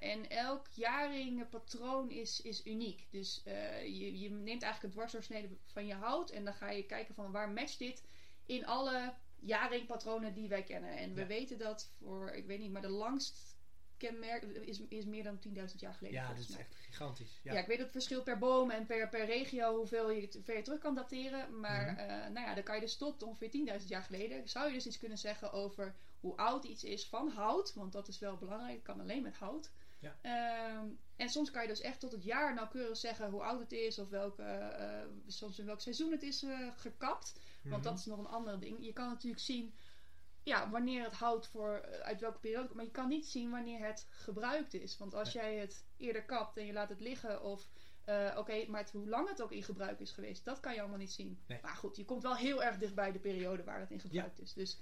En 0.00 0.30
elk 0.30 0.66
jaringpatroon 0.68 2.10
is, 2.10 2.40
is 2.40 2.66
uniek. 2.66 3.06
Dus 3.10 3.42
je, 3.84 4.18
je 4.20 4.30
neemt 4.30 4.62
eigenlijk 4.62 4.82
een 4.82 4.90
dwarsdoorsnede 4.90 5.48
van 5.64 5.86
je 5.86 5.94
hout 5.94 6.30
en 6.30 6.44
dan 6.44 6.54
ga 6.54 6.70
je 6.70 6.86
kijken 6.86 7.14
van 7.14 7.30
waar 7.30 7.50
matcht 7.50 7.78
dit 7.78 8.02
in 8.50 8.66
alle 8.66 9.14
jaringpatronen 9.40 10.34
die 10.34 10.48
wij 10.48 10.62
kennen. 10.62 10.96
En 10.96 11.14
we 11.14 11.20
Ja. 11.20 11.26
weten 11.26 11.58
dat 11.58 11.92
voor, 11.98 12.30
ik 12.30 12.46
weet 12.46 12.58
niet, 12.58 12.72
maar 12.72 12.82
de 12.82 12.88
langst 12.88 13.58
kenmerk 13.96 14.42
is, 14.42 14.80
is 14.88 15.04
meer 15.04 15.22
dan 15.22 15.38
10.000 15.38 15.80
jaar 15.80 15.94
geleden. 15.94 16.20
Ja, 16.20 16.28
dat 16.28 16.38
is 16.38 16.56
echt 16.56 16.74
gigantisch. 16.74 17.40
Ja. 17.42 17.52
Ja. 17.52 17.60
ik 17.60 17.66
weet 17.66 17.78
het 17.78 17.90
verschil 17.90 18.22
per 18.22 18.38
boom 18.38 18.70
en 18.70 18.86
per, 18.86 19.08
per 19.08 19.24
regio 19.24 19.76
hoeveel 19.76 20.10
je, 20.10 20.28
ver 20.42 20.56
je 20.56 20.62
terug 20.62 20.78
kan 20.80 20.94
dateren. 20.94 21.60
Maar 21.60 21.92
Mhm. 21.92 21.98
eh, 22.00 22.08
nou 22.08 22.46
ja, 22.46 22.54
dan 22.54 22.62
kan 22.64 22.74
je 22.74 22.80
dus 22.80 22.96
tot 22.96 23.22
ongeveer 23.22 23.50
10.000 23.50 23.88
jaar 23.88 24.02
geleden... 24.02 24.48
zou 24.48 24.66
je 24.66 24.72
dus 24.74 24.86
iets 24.86 24.98
kunnen 24.98 25.18
zeggen 25.18 25.52
over 25.52 25.94
hoe 26.20 26.36
oud 26.36 26.64
iets 26.64 26.84
is 26.84 27.08
van 27.08 27.28
hout. 27.28 27.74
Want 27.74 27.92
dat 27.92 28.08
is 28.08 28.18
wel 28.18 28.36
belangrijk, 28.36 28.74
het 28.74 28.82
kan 28.82 29.00
alleen 29.00 29.22
met 29.22 29.34
hout. 29.36 29.70
Ja. 29.98 30.16
Ehm, 30.22 30.86
en 31.16 31.28
soms 31.28 31.50
kan 31.50 31.62
je 31.62 31.68
dus 31.68 31.80
echt 31.80 32.00
tot 32.00 32.12
het 32.12 32.24
jaar 32.24 32.54
nauwkeurig 32.54 32.96
zeggen 32.96 33.30
hoe 33.30 33.42
oud 33.42 33.60
het 33.60 33.72
is... 33.72 33.98
of 33.98 34.08
welke, 34.08 34.42
eh, 34.42 35.02
soms 35.26 35.58
in 35.58 35.66
welk 35.66 35.80
seizoen 35.80 36.10
het 36.12 36.22
is 36.22 36.42
eh, 36.42 36.68
gekapt. 36.76 37.40
Want 37.62 37.74
Mhm. 37.74 37.82
dat 37.82 37.98
is 37.98 38.04
nog 38.06 38.18
een 38.18 38.26
ander 38.26 38.60
ding. 38.60 38.84
Je 38.84 38.92
kan 38.92 39.08
natuurlijk 39.08 39.42
zien 39.42 39.74
ja, 40.42 40.70
wanneer 40.70 41.02
het 41.04 41.12
hout 41.12 41.46
voor, 41.48 41.74
eh, 41.74 42.00
uit 42.00 42.20
welke 42.20 42.38
periode 42.38 42.64
komt. 42.64 42.76
Maar 42.76 42.84
je 42.84 42.90
kan 42.90 43.08
niet 43.08 43.26
zien 43.26 43.50
wanneer 43.50 43.86
het 43.86 44.06
gebruikt 44.10 44.74
is. 44.74 44.98
Want 44.98 45.14
als 45.14 45.32
jij 45.32 45.56
het 45.56 45.84
eerder 45.96 46.24
kapt 46.24 46.56
en 46.56 46.66
je 46.66 46.72
laat 46.72 46.88
het 46.88 47.00
liggen 47.00 47.42
of... 47.42 47.68
eh, 48.04 48.34
Oké, 48.38 48.66
maar 48.68 48.80
het- 48.80 48.90
hoe 48.92 49.08
lang 49.08 49.28
het 49.28 49.42
ook 49.42 49.52
in 49.52 49.62
gebruik 49.62 50.00
is 50.00 50.10
geweest, 50.12 50.44
dat 50.44 50.60
kan 50.60 50.74
je 50.74 50.80
allemaal 50.80 50.98
niet 50.98 51.12
zien. 51.12 51.42
Nee. 51.46 51.58
Maar 51.62 51.76
goed, 51.76 51.96
je 51.96 52.04
komt 52.04 52.22
wel 52.22 52.36
heel 52.36 52.62
erg 52.62 52.78
dicht 52.78 52.94
bij 52.94 53.12
de 53.12 53.18
periode 53.18 53.64
waar 53.64 53.80
het 53.80 53.90
in 53.90 54.00
gebruikt 54.00 54.40
is. 54.40 54.52
Dus 54.52 54.78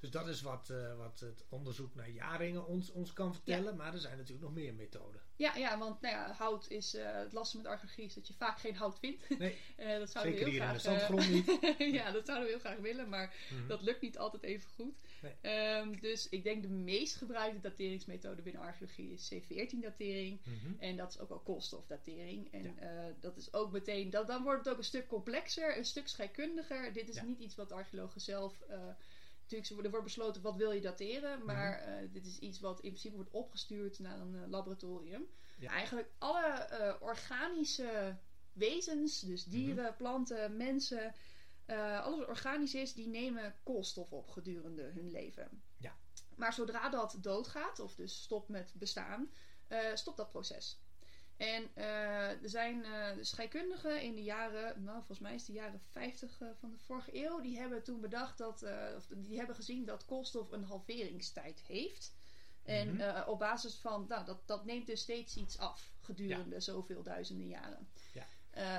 Dus 0.00 0.10
dat 0.10 0.28
is 0.28 0.40
wat, 0.42 0.70
eh, 0.70 0.96
wat 0.96 1.20
het 1.20 1.44
onderzoek 1.48 1.94
naar 1.94 2.10
jaringen 2.10 2.66
ons, 2.66 2.90
ons 2.90 3.12
kan 3.12 3.32
vertellen. 3.34 3.76
Maar 3.76 3.92
er 3.94 4.00
zijn 4.00 4.16
natuurlijk 4.16 4.44
nog 4.44 4.54
meer 4.54 4.74
methoden. 4.74 5.20
ja, 5.36 5.56
ja 5.56 5.78
want 5.78 6.00
nou 6.00 6.14
ja, 6.14 6.32
hout 6.32 6.68
is... 6.70 6.94
eh, 6.94 7.12
het 7.14 7.32
lastige 7.32 7.62
met 7.62 7.66
archeologie 7.72 8.04
is 8.04 8.14
dat 8.14 8.26
je 8.28 8.34
vaak 8.34 8.58
geen 8.58 8.74
hout 8.76 8.98
vindt. 8.98 9.38
Nee, 9.38 9.56
Eh, 9.76 9.98
dat 9.98 10.10
zouden 10.10 10.32
zeker 10.32 10.44
we 10.44 10.50
hier 10.50 10.62
heel 10.62 10.70
in 10.70 10.76
de 10.76 10.80
graag... 10.80 10.98
zandgrond 10.98 11.30
niet. 11.30 11.58
ja, 12.00 12.10
dat 12.10 12.26
zouden 12.26 12.46
we 12.46 12.52
heel 12.52 12.58
graag 12.60 12.78
willen, 12.78 13.08
maar 13.08 13.34
Mhm. 13.50 13.66
Dat 13.68 13.82
lukt 13.82 14.00
niet 14.00 14.18
altijd 14.18 14.42
even 14.42 14.70
goed. 14.70 14.94
Nee. 15.22 15.32
Ehm, 15.40 16.00
dus 16.00 16.28
ik 16.28 16.42
denk 16.42 16.62
de 16.62 16.68
meest 16.68 17.16
gebruikte 17.16 17.60
dateringsmethode 17.60 18.42
binnen 18.42 18.62
archeologie 18.62 19.12
is 19.12 19.32
C14-datering. 19.34 20.40
Mhm. 20.44 20.72
En 20.78 20.96
dat 20.96 21.10
is 21.10 21.18
ook 21.18 21.28
wel 21.28 21.38
koolstofdatering. 21.40 22.52
En 22.52 22.74
Ja. 22.80 23.14
dat 23.20 23.36
is 23.36 23.52
ook 23.52 23.72
meteen, 23.72 24.10
dat, 24.10 24.26
dan 24.26 24.42
wordt 24.42 24.64
het 24.64 24.72
ook 24.72 24.78
een 24.78 24.84
stuk 24.84 25.08
complexer, 25.08 25.76
een 25.78 25.84
stuk 25.84 26.08
scheikundiger. 26.08 26.92
Dit 26.92 27.08
is 27.08 27.22
niet 27.22 27.38
iets 27.38 27.54
wat 27.54 27.72
archeologen 27.72 28.20
zelf. 28.20 28.54
Natuurlijk, 29.56 29.84
er 29.84 29.90
wordt 29.90 30.04
besloten 30.06 30.42
wat 30.42 30.56
wil 30.56 30.70
je 30.72 30.80
dateren, 30.80 31.44
maar 31.44 31.80
Mhm. 31.80 31.88
eh, 31.88 32.12
dit 32.12 32.26
is 32.26 32.38
iets 32.38 32.60
wat 32.60 32.74
in 32.80 32.88
principe 32.88 33.14
wordt 33.14 33.30
opgestuurd 33.30 33.98
naar 33.98 34.20
een 34.20 34.34
eh, 34.34 34.48
laboratorium. 34.48 35.26
Ja. 35.58 35.70
Eigenlijk 35.70 36.10
alle 36.18 36.46
eh, 36.46 36.94
organische 37.02 38.16
wezens, 38.52 39.20
dus 39.20 39.42
Mhm. 39.46 39.50
dieren, 39.54 39.96
planten, 39.96 40.56
mensen, 40.56 41.14
alles 42.02 42.18
wat 42.18 42.28
organisch 42.28 42.74
is, 42.74 42.94
die 42.94 43.08
nemen 43.08 43.54
koolstof 43.62 44.12
op 44.12 44.28
gedurende 44.28 44.82
hun 44.82 45.10
leven. 45.10 45.62
Ja. 45.76 45.96
Maar 46.36 46.52
zodra 46.52 46.88
dat 46.88 47.16
doodgaat, 47.20 47.78
of 47.80 47.94
dus 47.94 48.22
stopt 48.22 48.48
met 48.48 48.72
bestaan, 48.74 49.30
stopt 49.94 50.16
dat 50.16 50.30
proces. 50.30 50.80
En 51.38 51.68
eh, 51.74 52.42
er 52.42 52.48
zijn 52.48 52.84
eh, 52.84 53.10
scheikundigen 53.20 54.02
in 54.02 54.14
de 54.14 54.22
jaren, 54.22 54.82
nou 54.82 54.96
volgens 54.96 55.18
mij 55.18 55.34
is 55.34 55.40
het 55.40 55.46
de 55.50 55.52
jaren 55.56 55.80
50 55.90 56.40
eh, 56.40 56.48
van 56.60 56.70
de 56.70 56.78
vorige 56.78 57.24
eeuw, 57.24 57.40
die 57.40 57.58
hebben 57.58 57.82
toen 57.82 58.00
bedacht 58.00 58.38
dat, 58.38 58.62
of 58.96 59.06
die 59.16 59.36
hebben 59.38 59.56
gezien 59.56 59.84
dat 59.84 60.04
koolstof 60.04 60.50
een 60.52 60.64
halveringstijd 60.64 61.60
heeft. 61.66 62.16
En 62.64 62.94
Mhm. 62.94 63.28
op 63.28 63.38
basis 63.38 63.74
van, 63.74 64.04
nou, 64.08 64.24
dat, 64.24 64.46
dat 64.46 64.64
neemt 64.64 64.86
dus 64.86 65.00
steeds 65.00 65.36
iets 65.36 65.58
af 65.58 65.92
gedurende 66.00 66.60
zoveel 66.60 67.02
duizenden 67.02 67.46
jaren. 67.46 67.88
Ja. 68.12 68.26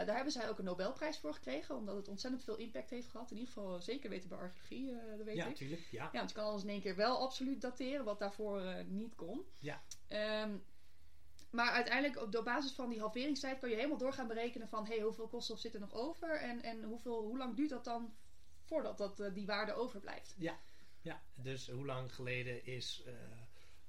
Daar 0.05 0.15
hebben 0.15 0.31
zij 0.33 0.49
ook 0.49 0.57
een 0.59 0.65
Nobelprijs 0.65 1.17
voor 1.17 1.33
gekregen, 1.33 1.75
omdat 1.75 1.95
het 1.95 2.07
ontzettend 2.07 2.43
veel 2.43 2.55
impact 2.55 2.89
heeft 2.89 3.07
gehad. 3.07 3.31
In 3.31 3.37
ieder 3.37 3.53
geval 3.53 3.81
zeker 3.81 4.09
weten 4.09 4.29
bij 4.29 4.37
archeologie, 4.37 4.95
dat 5.17 5.25
weet 5.25 5.35
Ja, 5.35 5.43
ik. 5.43 5.49
natuurlijk. 5.49 5.81
Ja. 5.91 6.03
Ja, 6.03 6.17
want 6.17 6.29
je 6.29 6.35
kan 6.35 6.45
alles 6.45 6.63
in 6.63 6.69
één 6.69 6.81
keer 6.81 6.95
wel 6.95 7.17
absoluut 7.19 7.61
dateren, 7.61 8.05
wat 8.05 8.19
daarvoor 8.19 8.83
niet 8.87 9.15
kon. 9.15 9.45
Ja. 9.59 9.81
Ehm, 10.07 10.57
maar 11.49 11.71
uiteindelijk, 11.71 12.21
op, 12.21 12.35
op 12.35 12.45
basis 12.45 12.71
van 12.71 12.89
die 12.89 12.99
halveringstijd, 12.99 13.59
kan 13.59 13.69
je 13.69 13.75
helemaal 13.75 13.97
door 13.97 14.13
gaan 14.13 14.27
berekenen 14.27 14.67
van 14.67 14.85
hey, 14.85 14.99
hoeveel 14.99 15.27
koolstof 15.27 15.59
zit 15.59 15.73
er 15.73 15.79
nog 15.79 15.93
over 15.93 16.29
en, 16.29 16.63
en 16.63 16.83
hoeveel, 16.83 17.21
hoe 17.21 17.37
lang 17.37 17.55
duurt 17.55 17.69
dat 17.69 17.83
dan 17.83 18.13
voordat 18.63 18.97
dat, 18.97 19.19
eh, 19.19 19.33
die 19.33 19.45
waarde 19.45 19.73
overblijft. 19.73 20.35
Ja, 21.01 21.21
dus 21.35 21.69
hoe 21.69 21.85
lang 21.85 22.13
geleden 22.15 22.65
is 22.65 23.03
eh, 23.05 23.13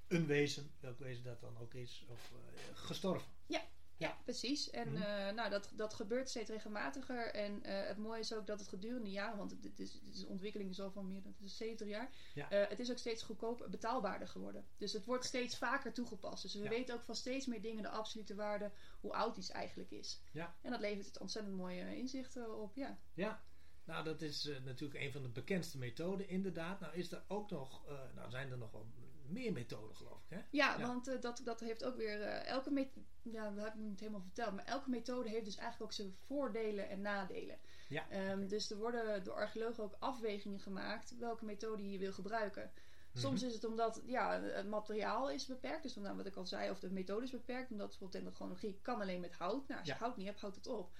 een 0.09 0.26
wezen, 0.26 0.71
welk 0.81 0.99
wezen 0.99 1.25
dat 1.25 1.40
dan 1.40 1.59
ook 1.59 1.75
is, 1.75 2.05
of, 2.09 2.33
eh, 2.33 2.76
gestorven? 2.76 3.29
Ja, 3.47 3.62
precies. 4.09 4.71
En 4.71 4.92
Mhm. 4.92 5.02
eh, 5.02 5.35
nou, 5.35 5.50
dat, 5.50 5.71
dat 5.75 5.95
gebeurt 5.95 6.28
steeds 6.28 6.50
regelmatiger. 6.50 7.35
En 7.35 7.62
eh, 7.62 7.87
het 7.88 7.99
mooie 7.99 8.21
is 8.21 8.33
ook 8.33 8.47
dat 8.47 8.59
het 8.59 8.69
gedurende 8.69 9.11
jaren, 9.11 9.38
want 9.38 9.50
het, 9.50 9.78
is, 9.80 9.92
het 9.92 10.14
is 10.14 10.23
een 10.23 10.28
ontwikkeling 10.28 10.78
al 10.78 10.90
van 10.90 11.07
meer 11.09 11.23
dan 11.23 11.33
het 11.37 11.45
is 11.47 11.57
70 11.57 11.88
jaar. 11.88 12.11
Ja. 12.35 12.50
eh, 12.50 12.69
het 12.69 12.78
is 12.80 12.90
ook 12.90 12.99
steeds 12.99 13.23
goedkoper, 13.23 13.71
betaalbaarder 13.71 14.28
geworden. 14.28 14.66
Dus 14.76 14.92
het 14.92 15.04
wordt 15.04 15.25
steeds 15.25 15.57
vaker 15.59 15.92
toegepast. 15.92 16.42
Dus 16.42 16.54
we 16.54 16.62
Ja. 16.62 16.69
weten 16.69 16.95
ook 16.95 17.02
van 17.02 17.14
steeds 17.14 17.47
meer 17.47 17.62
dingen 17.62 17.83
de 17.83 17.88
absolute 17.88 18.35
waarde, 18.35 18.71
hoe 19.00 19.12
oud 19.12 19.37
iets 19.37 19.50
eigenlijk 19.50 19.90
is. 19.90 20.21
Ja. 20.33 20.57
En 20.62 20.71
dat 20.71 20.80
levert 20.80 21.07
het 21.07 21.19
ontzettend 21.19 21.57
mooie 21.57 21.97
inzichten 21.97 22.59
op. 22.59 22.75
Ja. 22.76 22.99
Ja, 23.14 23.42
nou 23.85 24.04
dat 24.04 24.23
is 24.23 24.50
natuurlijk 24.64 25.00
een 25.00 25.12
van 25.12 25.23
de 25.23 25.28
bekendste 25.28 25.78
methoden 25.78 26.28
inderdaad. 26.28 26.80
Nou 26.80 26.95
is 26.95 27.12
er 27.12 27.25
ook 27.28 27.50
nog, 27.50 27.87
nou 28.14 28.30
zijn 28.30 28.50
er 28.50 28.59
nog 28.59 28.71
wel 28.71 28.87
meer 29.30 29.52
methoden 29.52 29.96
geloof 29.96 30.22
ik 30.22 30.30
hè? 30.37 30.37
Ja, 30.50 30.78
Ja. 30.78 30.87
want 30.87 31.08
eh, 31.08 31.20
dat, 31.20 31.40
dat 31.44 31.60
heeft 31.60 31.84
ook 31.84 31.96
weer. 31.96 32.22
eh, 32.22 32.46
elke 32.46 32.70
methode. 32.70 33.06
Ja, 33.22 33.50
dat 33.50 33.64
heb 33.64 33.75
ik 33.75 33.80
niet 33.80 34.00
helemaal 34.00 34.20
verteld. 34.22 34.54
Maar 34.54 34.64
elke 34.64 34.90
methode 34.90 35.28
heeft 35.28 35.44
dus 35.44 35.56
eigenlijk 35.56 35.90
ook 35.90 35.96
zijn 35.96 36.14
voordelen 36.26 36.88
en 36.88 37.00
nadelen. 37.00 37.58
Ja. 37.88 38.08
Ehm, 38.10 38.46
dus 38.46 38.70
er 38.70 38.76
worden 38.76 39.25
door 39.25 39.34
archeologen 39.34 39.84
ook 39.84 39.96
afwegingen 39.99 40.60
gemaakt 40.60 41.16
welke 41.18 41.44
methode 41.44 41.90
je 41.90 41.99
wil 41.99 42.12
gebruiken. 42.12 42.70
Soms 43.14 43.40
Mhm. 43.40 43.49
is 43.49 43.54
het 43.54 43.64
omdat 43.64 44.02
ja, 44.06 44.42
het 44.42 44.66
materiaal 44.68 45.30
is 45.30 45.46
beperkt. 45.46 45.82
Dus 45.82 45.94
dan 45.94 46.16
wat 46.16 46.26
ik 46.26 46.37
al 46.37 46.46
zei, 46.46 46.70
of 46.70 46.78
de 46.78 46.90
methode 46.90 47.25
is 47.25 47.30
beperkt. 47.30 47.70
Omdat 47.70 47.87
bijvoorbeeld 47.88 48.12
dendrochronologie 48.22 48.78
kan 48.82 49.00
alleen 49.00 49.20
met 49.20 49.34
hout. 49.34 49.68
Nou, 49.68 49.78
als 49.80 49.88
je 49.88 49.94
Ja. 49.94 49.99
hout 50.00 50.16
niet 50.16 50.26
hebt, 50.26 50.40
houdt 50.40 50.56
het 50.56 50.66
op. 50.66 50.92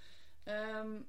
Ehm, 0.45 1.03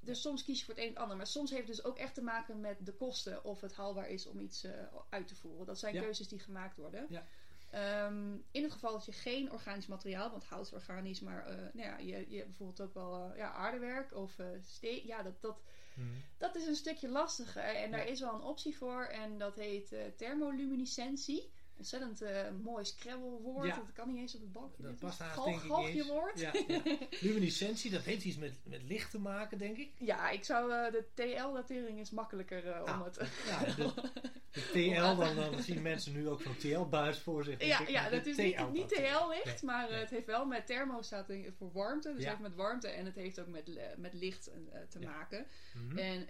dus 0.00 0.20
soms 0.20 0.44
kies 0.44 0.58
je 0.58 0.64
voor 0.64 0.74
het 0.74 0.84
een 0.84 0.90
of 0.90 0.96
ander. 0.96 1.16
Maar 1.16 1.26
soms 1.26 1.50
heeft 1.50 1.66
het 1.68 1.76
dus 1.76 1.84
ook 1.84 1.98
echt 1.98 2.14
te 2.14 2.22
maken 2.22 2.60
met 2.60 2.76
de 2.86 2.92
kosten. 2.92 3.44
Of 3.44 3.60
het 3.60 3.74
haalbaar 3.74 4.08
is 4.08 4.26
om 4.26 4.40
iets 4.40 4.64
eh, 4.64 4.72
uit 5.08 5.26
te 5.28 5.34
voeren. 5.36 5.66
Dat 5.66 5.78
zijn 5.78 6.00
keuzes 6.00 6.28
die 6.28 6.38
gemaakt 6.38 6.76
worden. 6.76 7.06
Ja. 7.08 7.26
Ehm, 7.70 8.32
in 8.50 8.62
het 8.62 8.72
geval 8.72 8.92
dat 8.92 9.04
je 9.06 9.12
geen 9.12 9.52
organisch 9.52 9.86
materiaal, 9.86 10.30
want 10.30 10.44
hout 10.44 10.66
is 10.66 10.72
organisch, 10.72 11.20
maar 11.20 11.46
eh, 11.46 11.56
nou 11.56 11.88
ja, 11.88 11.98
je, 11.98 12.30
je 12.30 12.36
hebt 12.36 12.48
bijvoorbeeld 12.48 12.80
ook 12.80 12.94
wel 12.94 13.30
eh, 13.30 13.36
ja, 13.36 13.52
aardewerk 13.52 14.14
of 14.14 14.38
eh 14.38 14.46
steen. 14.62 15.06
Ja, 15.06 15.22
dat, 15.22 15.40
dat, 15.40 15.60
Mhm. 15.94 16.08
dat 16.36 16.54
is 16.56 16.66
een 16.66 16.74
stukje 16.74 17.08
lastiger. 17.08 17.62
En 17.62 17.90
daar 17.90 18.04
Ja. 18.06 18.10
is 18.12 18.20
wel 18.20 18.34
een 18.34 18.42
optie 18.42 18.76
voor. 18.76 19.04
En 19.04 19.38
dat 19.38 19.54
heet 19.56 19.94
thermoluminescentie. 20.16 21.50
Ontzettend 21.78 22.22
eh 22.22 22.50
mooi 22.62 22.84
scrabblewoord. 22.84 23.66
Ja. 23.66 23.74
Dat 23.76 23.92
kan 23.92 24.08
niet 24.08 24.16
eens 24.16 24.34
op 24.34 24.40
het 24.40 24.52
balkje. 24.52 24.82
Dat 24.82 24.98
past 24.98 25.18
haast 25.18 25.44
denk 25.44 25.62
ik 25.62 25.72
eens. 25.72 26.40
Ja, 26.40 26.52
ja. 26.66 26.96
Luminescentie, 27.20 27.90
dat 27.90 28.02
heeft 28.02 28.24
iets 28.24 28.36
met, 28.36 28.52
met 28.62 28.82
licht 28.82 29.10
te 29.10 29.18
maken 29.18 29.58
denk 29.58 29.76
ik. 29.76 29.92
Ja, 29.98 30.30
ik 30.30 30.44
zou 30.44 30.72
eh, 30.72 30.92
de 30.92 31.04
TL-datering 31.14 32.00
is 32.00 32.10
makkelijker 32.10 32.66
eh, 32.66 32.82
om 32.82 32.88
Ah, 32.88 33.04
het. 33.04 33.16
Ja, 33.46 33.74
de, 33.74 33.92
de 34.52 34.68
TL, 34.72 35.16
dan, 35.16 35.36
dan 35.36 35.62
zien 35.62 35.82
mensen 35.82 36.12
nu 36.12 36.28
ook 36.28 36.42
zo'n 36.42 36.56
TL-buis 36.56 37.18
voor 37.18 37.44
zich. 37.44 37.64
Ja, 37.64 37.80
ik. 37.80 37.88
ja, 37.88 38.08
dat 38.10 38.26
is 38.26 38.36
niet, 38.36 38.72
niet. 38.72 38.88
TL-licht, 38.88 39.44
Nee, 39.44 39.72
maar 39.72 39.90
nee. 39.90 39.98
het 39.98 40.10
heeft 40.10 40.26
wel 40.26 40.46
met 40.46 40.66
thermo 40.66 41.02
staat 41.02 41.32
voor 41.58 41.72
warmte. 41.72 42.08
Dus 42.08 42.18
het 42.18 42.28
heeft 42.28 42.40
met 42.40 42.54
warmte 42.54 42.88
en 42.88 43.04
het 43.04 43.14
heeft 43.14 43.40
ook 43.40 43.48
met, 43.48 43.78
met 43.96 44.12
licht 44.12 44.50
te 44.88 44.98
maken. 44.98 45.46
Mhm. 45.74 45.98
En 45.98 46.26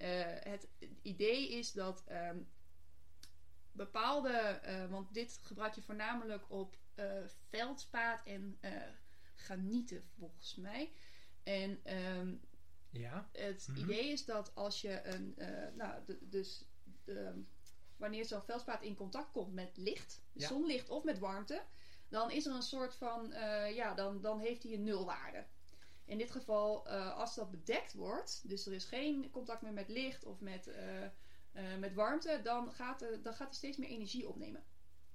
het 0.50 0.68
idee 1.02 1.48
is 1.50 1.72
dat 1.72 2.04
ehm, 2.06 2.36
bepaalde, 3.78 4.30
eh, 4.32 4.90
want 4.90 5.14
dit 5.14 5.38
gebruik 5.42 5.74
je 5.74 5.82
voornamelijk 5.82 6.50
op 6.50 6.76
eh, 6.94 7.22
veldspaat 7.48 8.22
en 8.24 8.56
eh 8.60 8.72
granieten 9.34 10.08
volgens 10.18 10.54
mij. 10.54 10.92
En 11.42 11.80
ehm, 11.84 12.36
Ja, 12.90 13.28
het 13.32 13.66
Mhm. 13.70 13.78
idee 13.78 14.08
is 14.08 14.24
dat 14.24 14.54
als 14.54 14.80
je 14.80 15.04
een, 15.06 15.34
nou, 15.76 16.02
dus 16.20 16.64
wanneer 17.96 18.24
zo'n 18.24 18.42
veldspaat 18.42 18.82
in 18.82 18.94
contact 18.94 19.30
komt 19.30 19.52
met 19.52 19.76
licht, 19.76 20.22
Ja. 20.32 20.46
zonlicht 20.48 20.88
of 20.88 21.04
met 21.04 21.18
warmte, 21.18 21.62
dan 22.08 22.30
is 22.30 22.46
er 22.46 22.54
een 22.54 22.62
soort 22.62 22.94
van, 22.94 23.28
ja, 23.74 23.94
dan, 23.94 24.20
dan 24.20 24.38
heeft 24.38 24.62
hij 24.62 24.72
een 24.72 24.82
nulwaarde. 24.82 25.46
In 26.04 26.18
dit 26.18 26.30
geval, 26.30 26.88
als 27.12 27.34
dat 27.34 27.50
bedekt 27.50 27.92
wordt, 27.92 28.48
dus 28.48 28.66
er 28.66 28.72
is 28.72 28.84
geen 28.84 29.30
contact 29.30 29.62
meer 29.62 29.72
met 29.72 29.88
licht 29.88 30.24
of 30.24 30.40
met, 30.40 30.70
eh, 31.58 31.72
eh, 31.72 31.78
met 31.78 31.94
warmte, 31.94 32.40
dan 32.42 32.72
gaat, 32.72 33.02
eh, 33.02 33.08
dan 33.22 33.34
gaat 33.34 33.46
hij 33.48 33.56
steeds 33.56 33.76
meer 33.76 33.88
energie 33.88 34.28
opnemen. 34.28 34.64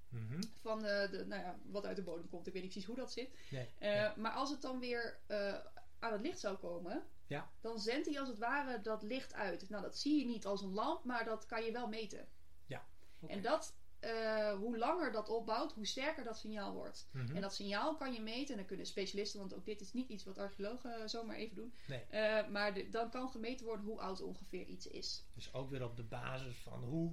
Mhm. 0.08 0.42
Van 0.60 0.78
de, 0.82 1.08
de, 1.10 1.24
nou 1.26 1.42
ja, 1.42 1.58
wat 1.64 1.86
uit 1.86 1.96
de 1.96 2.02
bodem 2.02 2.28
komt. 2.28 2.46
Ik 2.46 2.52
weet 2.52 2.62
niet 2.62 2.70
precies 2.70 2.88
hoe 2.88 2.96
dat 2.98 3.12
zit. 3.12 3.34
nee. 3.50 3.70
Eh, 3.78 3.90
nee. 3.90 4.10
Maar 4.16 4.32
als 4.32 4.50
het 4.50 4.62
dan 4.62 4.78
weer 4.78 5.20
eh, 5.26 5.54
aan 5.98 6.12
het 6.12 6.20
licht 6.20 6.38
zou 6.40 6.56
komen, 6.56 7.06
Ja. 7.26 7.50
dan 7.60 7.78
zendt 7.78 8.06
hij 8.06 8.18
als 8.20 8.28
het 8.28 8.38
ware 8.38 8.80
dat 8.80 9.02
licht 9.02 9.34
uit. 9.34 9.68
Nou, 9.68 9.82
dat 9.82 9.98
zie 9.98 10.18
je 10.18 10.26
niet 10.26 10.46
als 10.46 10.62
een 10.62 10.72
lamp, 10.72 11.04
maar 11.04 11.24
dat 11.24 11.46
kan 11.46 11.64
je 11.64 11.72
wel 11.72 11.88
meten. 11.88 12.28
Oké. 13.20 13.32
En 13.32 13.42
dat, 13.42 13.74
eh, 14.04 14.54
hoe 14.58 14.78
langer 14.78 15.12
dat 15.12 15.28
opbouwt, 15.28 15.72
hoe 15.72 15.86
sterker 15.86 16.24
dat 16.24 16.38
signaal 16.38 16.72
wordt. 16.74 17.08
Mhm. 17.12 17.34
En 17.36 17.40
dat 17.42 17.54
signaal 17.54 17.96
kan 17.96 18.12
je 18.12 18.20
meten, 18.20 18.50
en 18.50 18.56
dan 18.56 18.66
kunnen 18.66 18.86
specialisten, 18.86 19.40
want 19.40 19.54
ook 19.54 19.64
dit 19.64 19.80
is 19.80 19.92
niet 19.92 20.08
iets 20.08 20.24
wat 20.24 20.38
archeologen 20.38 20.94
eh, 21.00 21.06
zomaar 21.06 21.36
even 21.36 21.56
doen. 21.56 21.74
Nee. 21.86 22.00
Eh, 22.10 22.48
maar 22.48 22.74
de- 22.74 22.88
dan 22.88 23.10
kan 23.10 23.28
gemeten 23.28 23.66
worden 23.66 23.84
hoe 23.86 24.00
oud 24.00 24.20
ongeveer 24.22 24.66
iets 24.66 24.86
is. 24.86 25.24
Dus 25.34 25.54
ook 25.54 25.70
weer 25.70 25.84
op 25.84 25.96
de 25.96 26.02
basis 26.04 26.56
van 26.56 26.84
hoe 26.84 27.12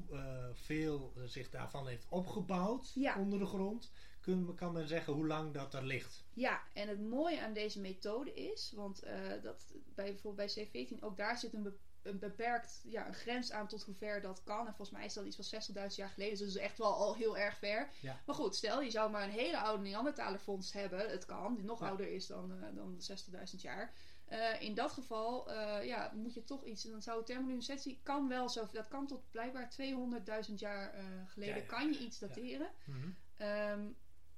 veel 0.54 1.14
zich 1.26 1.50
daarvan 1.50 1.88
heeft 1.88 2.06
opgebouwd 2.10 2.92
Ja. 2.96 3.20
onder 3.20 3.40
de 3.40 3.46
grond, 3.46 3.92
kun, 4.22 4.56
kan 4.56 4.74
men 4.74 4.88
zeggen 4.88 5.14
hoe 5.14 5.28
lang 5.28 5.54
dat 5.54 5.74
er 5.74 5.84
ligt. 5.84 6.24
Ja, 6.34 6.62
en 6.74 6.88
het 6.88 7.00
mooie 7.02 7.42
aan 7.42 7.54
deze 7.54 7.80
methode 7.80 8.34
is, 8.34 8.72
want 8.76 9.04
dat 9.44 9.74
bij, 9.96 10.12
bijvoorbeeld 10.12 10.54
bij 10.56 10.66
C14, 10.88 11.04
ook 11.04 11.18
daar 11.18 11.38
zit 11.38 11.54
een, 11.54 11.64
be- 11.64 11.78
een 12.04 12.20
beperkt 12.20 12.82
ja, 12.84 13.08
een 13.08 13.14
grens 13.14 13.52
aan 13.52 13.68
tot 13.68 13.84
hoe 13.84 13.96
ver 13.96 14.22
dat 14.22 14.44
kan. 14.44 14.60
En 14.68 14.74
volgens 14.76 14.98
mij 14.98 15.06
is 15.06 15.14
dat 15.14 15.26
iets 15.26 15.50
van 15.50 15.62
60.000 15.90 15.96
jaar 15.96 16.10
geleden, 16.10 16.38
dus 16.38 16.40
dat 16.40 16.56
is 16.56 16.68
echt 16.68 16.78
wel 16.78 16.94
al 16.94 17.16
heel 17.16 17.38
erg 17.38 17.58
ver. 17.58 17.90
Ja. 18.02 18.22
Maar 18.26 18.36
goed, 18.36 18.56
stel 18.56 18.82
je 18.82 18.92
zou 18.92 19.12
maar 19.12 19.24
een 19.24 19.30
hele 19.30 19.58
oude 19.58 19.84
Neandertalerfonds 19.84 20.74
hebben, 20.74 21.10
het 21.10 21.26
kan, 21.26 21.56
die 21.56 21.64
nog 21.64 21.80
Ja. 21.80 21.88
ouder 21.88 22.08
is 22.08 22.28
dan, 22.28 22.64
eh, 22.64 22.76
dan 22.76 22.96
60.000 23.02 23.62
jaar. 23.62 23.94
Eh, 24.26 24.62
in 24.62 24.74
dat 24.76 24.92
geval 24.92 25.52
eh, 25.52 25.86
ja, 25.86 26.12
moet 26.16 26.34
je 26.34 26.44
toch 26.44 26.64
iets, 26.66 26.84
dan 26.84 27.02
zou 27.02 27.26
thermoluminescentie 27.26 28.00
kan 28.04 28.28
wel 28.28 28.50
zo, 28.50 28.68
dat 28.72 28.88
kan 28.88 29.08
tot 29.08 29.32
blijkbaar 29.32 29.70
200.000 29.70 30.60
jaar 30.60 30.94
geleden, 31.28 31.56
Ja, 31.56 31.62
kan 31.62 31.92
je 31.92 32.00
iets 32.00 32.20
dateren. 32.20 32.70
Mhm. 32.86 33.10
Ehm, 33.38 33.88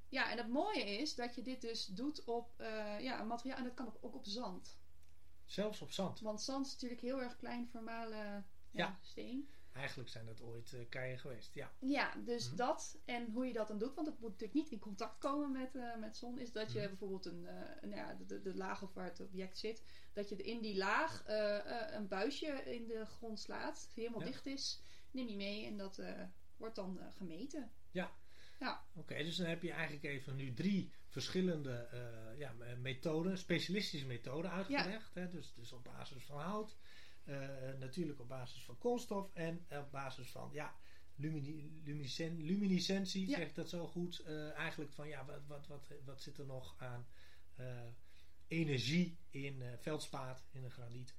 ja, 0.09 0.31
en 0.31 0.37
het 0.37 0.47
mooie 0.47 0.83
is 0.83 1.15
dat 1.15 1.35
je 1.35 1.41
dit 1.41 1.61
dus 1.61 1.85
doet 1.85 2.23
op 2.23 2.51
ja, 2.99 3.23
materiaal. 3.23 3.57
En 3.57 3.63
dat 3.63 3.73
kan 3.73 3.87
ook, 3.87 3.97
ook 4.01 4.15
op 4.15 4.25
zand. 4.25 4.77
Zelfs 5.53 5.81
op 5.81 5.91
zand. 5.91 6.19
Want 6.19 6.41
zand 6.41 6.65
is 6.65 6.71
natuurlijk 6.73 7.01
heel 7.01 7.21
erg 7.21 7.37
klein 7.37 7.67
formale 7.67 8.15
ja, 8.15 8.43
Ja. 8.71 8.99
steen. 9.01 9.49
Eigenlijk 9.73 10.09
zijn 10.09 10.25
dat 10.25 10.41
ooit 10.41 10.73
eh 10.73 10.89
keien 10.89 11.19
geweest. 11.19 11.53
Ja. 11.53 11.71
Ja, 11.79 12.15
dus 12.25 12.47
Mhm. 12.47 12.55
dat. 12.55 12.97
En 13.05 13.31
hoe 13.31 13.45
je 13.47 13.53
dat 13.53 13.67
dan 13.67 13.77
doet, 13.77 13.93
want 13.95 14.07
het 14.07 14.19
moet 14.19 14.29
natuurlijk 14.29 14.59
niet 14.59 14.71
in 14.71 14.79
contact 14.79 15.17
komen 15.17 15.51
met, 15.51 15.75
eh, 15.75 15.95
met 15.95 16.17
zon. 16.17 16.39
Is 16.39 16.51
dat 16.51 16.71
je 16.71 16.79
Mhm. 16.79 16.87
bijvoorbeeld 16.87 17.25
een, 17.25 17.45
eh, 17.47 17.81
nou 17.81 17.95
ja, 17.95 18.13
de, 18.27 18.41
de, 18.41 18.55
laag 18.55 18.81
of 18.83 18.93
waar 18.93 19.05
het 19.05 19.19
object 19.19 19.57
zit. 19.57 19.83
Dat 20.13 20.29
je 20.29 20.35
in 20.35 20.61
die 20.61 20.77
laag 20.77 21.23
een 21.91 22.07
buisje 22.07 22.47
in 22.47 22.87
de 22.87 23.05
grond 23.05 23.39
slaat. 23.39 23.89
Die 23.93 24.03
helemaal 24.03 24.25
Ja. 24.27 24.31
dicht 24.31 24.45
is. 24.45 24.81
Neem 25.11 25.27
die 25.27 25.35
mee 25.35 25.65
en 25.65 25.77
dat 25.77 26.01
wordt 26.57 26.75
dan 26.75 26.99
gemeten. 27.11 27.71
Oké, 28.95 29.15
dus 29.23 29.35
dan 29.35 29.47
heb 29.47 29.63
je 29.63 29.71
eigenlijk 29.71 30.03
even 30.05 30.35
nu 30.35 30.53
drie 30.53 30.91
verschillende 31.13 31.71
eh, 31.73 32.39
ja, 32.39 32.51
me- 32.53 32.75
methoden, 32.75 33.37
specialistische 33.37 34.05
methoden 34.05 34.51
uitgelegd. 34.51 35.13
Hè? 35.13 35.27
Dus, 35.27 35.53
dus 35.53 35.71
op 35.71 35.83
basis 35.83 36.23
van 36.23 36.39
hout, 36.39 36.77
eh, 37.23 37.37
natuurlijk 37.79 38.19
op 38.19 38.27
basis 38.27 38.63
van 38.63 38.77
koolstof 38.77 39.33
en 39.33 39.65
op 39.69 39.91
basis 39.91 40.31
van 40.31 40.49
ja, 40.53 40.75
lumini- 41.15 41.81
luminescentie, 42.37 43.27
Ja. 43.29 43.37
zeg 43.37 43.47
ik 43.47 43.55
dat 43.55 43.69
zo 43.69 43.87
goed. 43.87 44.19
Eh, 44.19 44.51
eigenlijk 44.51 44.91
van 44.93 45.07
ja, 45.07 45.25
wat, 45.25 45.41
wat, 45.47 45.67
wat, 45.67 45.87
wat 46.05 46.21
zit 46.21 46.37
er 46.37 46.45
nog 46.45 46.75
aan 46.77 47.05
energie 48.47 49.17
in 49.29 49.63
veldspaat, 49.79 50.43
in 50.51 50.63
een 50.63 50.71
graniet. 50.71 51.15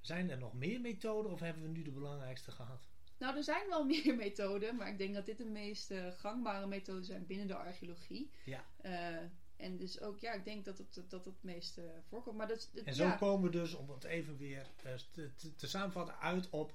Zijn 0.00 0.30
er 0.30 0.38
nog 0.38 0.54
meer 0.54 0.80
methoden 0.80 1.32
of 1.32 1.40
hebben 1.40 1.62
we 1.62 1.68
nu 1.68 1.82
de 1.82 1.90
belangrijkste 1.90 2.50
gehad? 2.50 2.88
Nou, 3.18 3.36
er 3.36 3.44
zijn 3.44 3.68
wel 3.68 3.84
meer 3.94 4.14
methoden, 4.16 4.76
maar 4.76 4.88
ik 4.88 4.98
denk 4.98 5.14
dat 5.14 5.26
dit 5.26 5.38
de 5.38 5.44
meest 5.44 5.90
eh, 5.90 6.06
gangbare 6.16 6.66
methoden 6.66 7.04
zijn 7.04 7.26
binnen 7.26 7.46
de 7.46 7.54
archeologie. 7.56 8.30
Ja. 8.44 8.64
Eh, 8.80 9.16
en 9.56 9.76
dus 9.76 10.00
ook, 10.00 10.18
ja, 10.18 10.32
ik 10.32 10.44
denk 10.44 10.64
dat 10.64 10.78
het, 10.78 11.04
dat 11.08 11.24
het 11.24 11.42
meest 11.42 11.78
eh, 11.78 11.84
voorkomt. 12.08 12.36
Maar 12.36 12.48
dat, 12.48 12.70
En 12.84 12.94
zo 12.94 13.04
ja, 13.04 13.16
komen 13.16 13.50
we 13.50 13.58
dus, 13.58 13.74
om 13.74 13.90
het 13.90 14.04
even 14.04 14.36
weer 14.36 14.66
te, 15.12 15.30
te, 15.36 15.54
te 15.54 15.66
samenvatten, 15.66 16.18
uit 16.18 16.50
op 16.50 16.74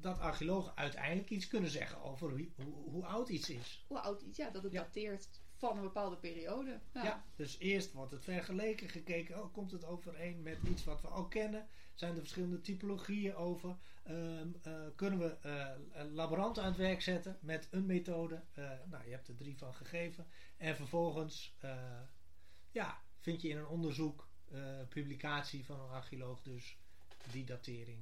dat 0.00 0.18
archeologen 0.18 0.76
uiteindelijk 0.76 1.30
iets 1.30 1.46
kunnen 1.48 1.70
zeggen 1.70 2.02
over 2.02 2.34
wie- 2.34 2.52
hoe, 2.56 2.90
hoe 2.90 3.04
oud 3.04 3.28
iets 3.28 3.50
is. 3.50 3.84
hoe 3.88 3.98
oud 4.00 4.22
iets, 4.22 4.36
ja, 4.36 4.50
dat 4.50 4.62
het 4.62 4.72
Ja. 4.72 4.82
dateert 4.82 5.40
van 5.58 5.76
een 5.76 5.82
bepaalde 5.82 6.16
periode. 6.16 6.80
Ja. 6.92 7.04
Ja. 7.04 7.24
dus 7.36 7.58
eerst 7.58 7.92
wordt 7.92 8.12
het 8.12 8.24
vergeleken, 8.24 8.88
gekeken, 8.88 9.42
oh, 9.42 9.52
komt 9.52 9.70
het 9.70 9.84
overeen 9.84 10.42
met 10.42 10.58
iets 10.70 10.84
wat 10.84 11.00
we 11.00 11.08
al 11.08 11.28
kennen? 11.28 11.66
Zijn 11.94 12.12
er 12.12 12.18
verschillende 12.18 12.60
typologieën 12.60 13.34
over? 13.34 13.76
Ehm, 14.02 14.48
eh, 14.62 14.72
kunnen 14.96 15.18
we 15.18 15.36
een 15.92 16.12
laborant 16.12 16.58
aan 16.58 16.66
het 16.66 16.76
werk 16.76 17.02
zetten 17.02 17.38
met 17.40 17.68
een 17.70 17.86
methode? 17.86 18.42
Eh, 18.52 18.70
nou, 18.84 19.04
je 19.04 19.10
hebt 19.10 19.28
er 19.28 19.36
drie 19.36 19.58
van 19.58 19.74
gegeven. 19.74 20.26
En 20.56 20.76
vervolgens 20.76 21.56
ja, 22.70 23.02
vind 23.18 23.42
je 23.42 23.48
in 23.48 23.56
een 23.56 23.66
onderzoek, 23.66 24.28
publicatie 24.88 25.64
van 25.64 25.80
een 25.80 25.90
archeoloog 25.90 26.42
dus 26.42 26.78
die 27.30 27.44
datering 27.44 28.00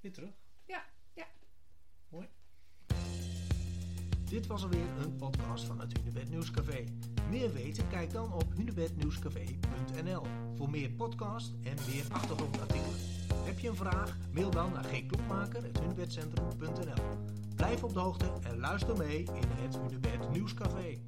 weer 0.00 0.12
terug. 0.12 0.34
Ja, 0.64 0.84
ja. 1.12 1.26
Mooi. 2.08 2.28
Dit 4.28 4.46
was 4.46 4.62
alweer 4.62 4.86
een 5.02 5.16
podcast 5.16 5.64
van 5.64 5.80
het 5.80 5.98
Hunebed 5.98 6.30
Nieuwscafé. 6.30 6.84
Meer 7.30 7.52
weten? 7.52 7.88
Kijk 7.88 8.12
dan 8.12 8.32
op 8.32 8.44
hunebednieuwscafé.nl 8.54 10.22
voor 10.56 10.70
meer 10.70 10.90
podcast 10.90 11.52
en 11.62 11.76
meer 11.88 12.04
achtergrondartikelen. 12.12 12.96
Heb 13.34 13.58
je 13.58 13.68
een 13.68 13.76
vraag? 13.76 14.16
Mail 14.32 14.50
dan 14.50 14.72
naar 14.72 14.84
gkloekmaker.hunebedcentrum.nl 14.84 17.02
Blijf 17.56 17.84
op 17.84 17.92
de 17.92 17.98
hoogte 17.98 18.32
en 18.42 18.58
luister 18.58 18.96
mee 18.96 19.18
in 19.18 19.48
het 19.48 19.76
Hunebed 19.76 20.30
Nieuwscafé. 20.30 20.98